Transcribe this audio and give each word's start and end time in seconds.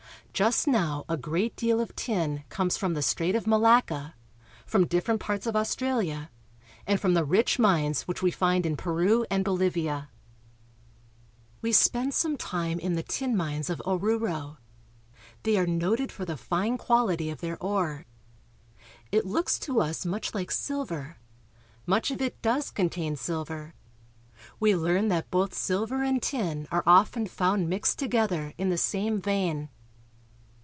Just 0.33 0.65
now 0.65 1.03
a 1.07 1.17
great 1.17 1.55
deal 1.55 1.79
of 1.79 1.95
tin 1.95 2.45
comes 2.49 2.75
from 2.75 2.93
the 2.95 3.03
Strait 3.03 3.35
of 3.35 3.45
Malacca, 3.45 4.15
from 4.65 4.87
different 4.87 5.19
parts 5.19 5.45
of 5.45 5.55
Australia, 5.57 6.31
and 6.87 6.99
from 6.99 7.13
the 7.13 7.25
rich 7.25 7.59
mines 7.59 8.03
which 8.03 8.23
we 8.23 8.31
find 8.31 8.65
in 8.65 8.75
Peru 8.75 9.23
and 9.29 9.43
Bolivia. 9.45 10.09
We 11.61 11.71
spend 11.73 12.13
some 12.15 12.37
time 12.37 12.79
in 12.79 12.93
the 12.95 13.03
tin 13.03 13.35
mines 13.37 13.69
of 13.69 13.81
Oruro. 13.85 13.99
They 14.23 14.31
Breaking 14.31 14.33
up 14.33 14.33
Tin 14.33 14.33
Ore. 14.33 14.47
lOO 14.47 15.17
CHILE. 15.43 15.59
are 15.59 15.67
noted 15.91 16.11
for 16.13 16.25
the 16.25 16.37
fine 16.37 16.77
quality 16.79 17.29
of 17.29 17.41
their 17.41 17.61
ore. 17.61 18.05
It 19.11 19.27
looks 19.27 19.59
to 19.59 19.79
us 19.81 20.05
much 20.07 20.33
like 20.33 20.49
silver. 20.49 21.17
Much 21.85 22.09
of 22.09 22.19
it 22.21 22.41
does 22.41 22.71
contain 22.71 23.15
silver. 23.15 23.75
We 24.59 24.75
learn 24.75 25.09
that 25.09 25.29
both 25.29 25.53
silver 25.53 26.01
and 26.01 26.19
tin 26.23 26.67
are 26.71 26.83
often 26.87 27.27
found 27.27 27.69
mixed 27.69 27.99
to 27.99 28.07
gether 28.07 28.53
in 28.57 28.69
the 28.69 28.77
same 28.77 29.21
vein. 29.21 29.69